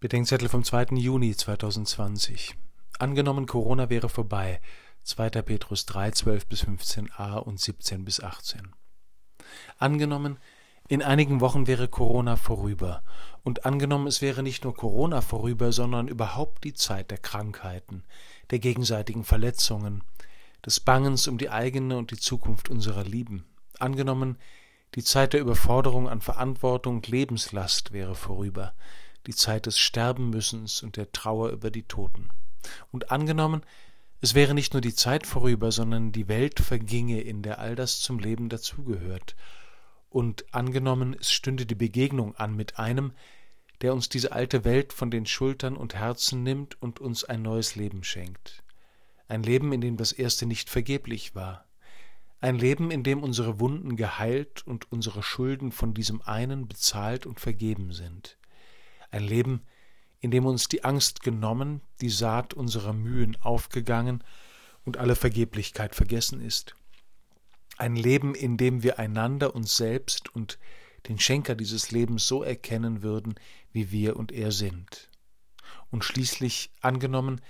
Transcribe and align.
Bedenkzettel 0.00 0.48
vom 0.48 0.64
2. 0.64 0.96
Juni 0.96 1.36
2020. 1.36 2.54
Angenommen, 2.98 3.44
Corona 3.44 3.90
wäre 3.90 4.08
vorbei. 4.08 4.62
2. 5.02 5.28
Petrus 5.42 5.84
3, 5.84 6.12
12 6.12 6.46
bis 6.46 6.64
15a 6.64 7.36
und 7.36 7.60
17 7.60 8.06
bis 8.06 8.22
18. 8.22 8.72
Angenommen, 9.76 10.38
in 10.88 11.02
einigen 11.02 11.42
Wochen 11.42 11.66
wäre 11.66 11.86
Corona 11.86 12.36
vorüber. 12.36 13.02
Und 13.42 13.66
angenommen, 13.66 14.06
es 14.06 14.22
wäre 14.22 14.42
nicht 14.42 14.64
nur 14.64 14.74
Corona 14.74 15.20
vorüber, 15.20 15.70
sondern 15.70 16.08
überhaupt 16.08 16.64
die 16.64 16.72
Zeit 16.72 17.10
der 17.10 17.18
Krankheiten, 17.18 18.04
der 18.48 18.58
gegenseitigen 18.58 19.24
Verletzungen, 19.24 20.02
des 20.64 20.80
Bangens 20.80 21.28
um 21.28 21.36
die 21.36 21.50
eigene 21.50 21.98
und 21.98 22.10
die 22.10 22.18
Zukunft 22.18 22.70
unserer 22.70 23.04
Lieben. 23.04 23.44
Angenommen, 23.78 24.38
die 24.94 25.04
Zeit 25.04 25.34
der 25.34 25.40
Überforderung 25.40 26.08
an 26.08 26.22
Verantwortung 26.22 26.96
und 26.96 27.08
Lebenslast 27.08 27.92
wäre 27.92 28.14
vorüber 28.14 28.72
die 29.30 29.36
Zeit 29.36 29.66
des 29.66 29.78
Sterbenmüssens 29.78 30.82
und 30.82 30.96
der 30.96 31.12
Trauer 31.12 31.50
über 31.50 31.70
die 31.70 31.84
Toten. 31.84 32.30
Und 32.90 33.12
angenommen, 33.12 33.62
es 34.20 34.34
wäre 34.34 34.54
nicht 34.54 34.72
nur 34.72 34.80
die 34.80 34.94
Zeit 34.94 35.24
vorüber, 35.24 35.70
sondern 35.70 36.10
die 36.10 36.26
Welt 36.26 36.58
verginge, 36.58 37.20
in 37.20 37.40
der 37.42 37.60
all 37.60 37.76
das 37.76 38.00
zum 38.00 38.18
Leben 38.18 38.48
dazugehört. 38.48 39.36
Und 40.08 40.52
angenommen, 40.52 41.14
es 41.18 41.30
stünde 41.30 41.64
die 41.64 41.76
Begegnung 41.76 42.34
an 42.34 42.56
mit 42.56 42.80
einem, 42.80 43.12
der 43.82 43.94
uns 43.94 44.08
diese 44.08 44.32
alte 44.32 44.64
Welt 44.64 44.92
von 44.92 45.12
den 45.12 45.26
Schultern 45.26 45.76
und 45.76 45.94
Herzen 45.94 46.42
nimmt 46.42 46.82
und 46.82 46.98
uns 46.98 47.22
ein 47.22 47.40
neues 47.40 47.76
Leben 47.76 48.02
schenkt. 48.02 48.64
Ein 49.28 49.44
Leben, 49.44 49.72
in 49.72 49.80
dem 49.80 49.96
das 49.96 50.10
erste 50.10 50.44
nicht 50.44 50.68
vergeblich 50.68 51.36
war. 51.36 51.66
Ein 52.40 52.56
Leben, 52.56 52.90
in 52.90 53.04
dem 53.04 53.22
unsere 53.22 53.60
Wunden 53.60 53.94
geheilt 53.94 54.66
und 54.66 54.90
unsere 54.90 55.22
Schulden 55.22 55.70
von 55.70 55.94
diesem 55.94 56.20
einen 56.20 56.66
bezahlt 56.66 57.26
und 57.26 57.38
vergeben 57.38 57.92
sind 57.92 58.39
ein 59.10 59.24
Leben, 59.24 59.62
in 60.20 60.30
dem 60.30 60.46
uns 60.46 60.68
die 60.68 60.84
Angst 60.84 61.22
genommen, 61.22 61.80
die 62.00 62.10
Saat 62.10 62.54
unserer 62.54 62.92
Mühen 62.92 63.36
aufgegangen 63.40 64.22
und 64.84 64.96
alle 64.96 65.16
Vergeblichkeit 65.16 65.94
vergessen 65.94 66.40
ist. 66.40 66.74
Ein 67.78 67.96
Leben, 67.96 68.34
in 68.34 68.56
dem 68.56 68.82
wir 68.82 68.98
einander, 68.98 69.54
uns 69.54 69.76
selbst 69.76 70.34
und 70.34 70.58
den 71.08 71.18
Schenker 71.18 71.54
dieses 71.54 71.90
Lebens 71.90 72.26
so 72.26 72.42
erkennen 72.42 73.02
würden, 73.02 73.34
wie 73.72 73.90
wir 73.90 74.16
und 74.16 74.32
er 74.32 74.52
sind. 74.52 75.08
Und 75.90 76.04
schließlich 76.04 76.70
angenommen, 76.82 77.40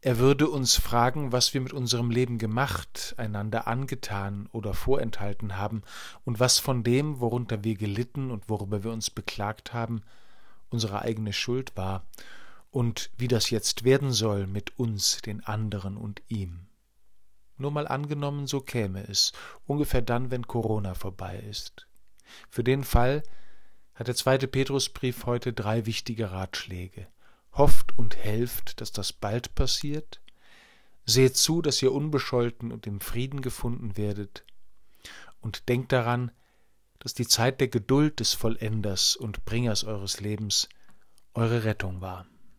er 0.00 0.18
würde 0.18 0.48
uns 0.48 0.76
fragen, 0.76 1.32
was 1.32 1.52
wir 1.52 1.60
mit 1.60 1.72
unserem 1.72 2.10
Leben 2.10 2.38
gemacht, 2.38 3.14
einander 3.16 3.66
angetan 3.66 4.48
oder 4.52 4.72
vorenthalten 4.72 5.56
haben, 5.56 5.82
und 6.24 6.38
was 6.38 6.60
von 6.60 6.84
dem, 6.84 7.18
worunter 7.18 7.64
wir 7.64 7.74
gelitten 7.74 8.30
und 8.30 8.48
worüber 8.48 8.84
wir 8.84 8.92
uns 8.92 9.10
beklagt 9.10 9.72
haben, 9.72 10.02
unsere 10.70 11.02
eigene 11.02 11.32
Schuld 11.32 11.76
war 11.76 12.06
und 12.70 13.10
wie 13.16 13.28
das 13.28 13.50
jetzt 13.50 13.84
werden 13.84 14.12
soll 14.12 14.46
mit 14.46 14.78
uns, 14.78 15.22
den 15.22 15.44
anderen 15.44 15.96
und 15.96 16.22
ihm. 16.28 16.66
Nur 17.58 17.70
mal 17.70 17.88
angenommen, 17.88 18.46
so 18.46 18.60
käme 18.60 19.06
es, 19.08 19.32
ungefähr 19.66 20.02
dann, 20.02 20.30
wenn 20.30 20.46
Corona 20.46 20.94
vorbei 20.94 21.38
ist. 21.38 21.86
Für 22.50 22.62
den 22.62 22.84
Fall 22.84 23.22
hat 23.94 24.08
der 24.08 24.14
zweite 24.14 24.46
Petrusbrief 24.46 25.24
heute 25.24 25.52
drei 25.54 25.86
wichtige 25.86 26.32
Ratschläge. 26.32 27.06
Hofft 27.52 27.98
und 27.98 28.16
helft, 28.16 28.80
dass 28.82 28.92
das 28.92 29.12
bald 29.12 29.54
passiert. 29.54 30.20
Seht 31.06 31.36
zu, 31.36 31.62
dass 31.62 31.80
ihr 31.80 31.92
unbescholten 31.92 32.72
und 32.72 32.86
im 32.86 33.00
Frieden 33.00 33.40
gefunden 33.40 33.96
werdet. 33.96 34.44
Und 35.40 35.68
denkt 35.70 35.92
daran, 35.92 36.30
dass 37.06 37.14
die 37.14 37.28
Zeit 37.28 37.60
der 37.60 37.68
Geduld 37.68 38.18
des 38.18 38.34
Vollenders 38.34 39.14
und 39.14 39.44
Bringers 39.44 39.84
eures 39.84 40.18
Lebens 40.18 40.68
eure 41.34 41.62
Rettung 41.62 42.00
war. 42.00 42.26